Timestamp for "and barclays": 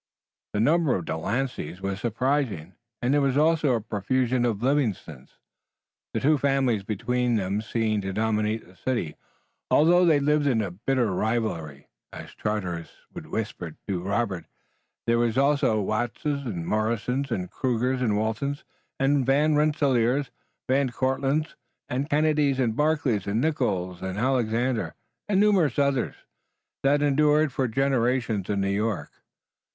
22.59-23.27